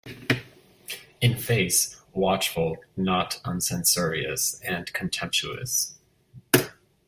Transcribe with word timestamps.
In 1.21 1.37
face: 1.37 2.01
watchful, 2.13 2.77
not 2.97 3.39
uncensorious, 3.45 4.59
and 4.61 4.91
contemptuous. 4.93 5.93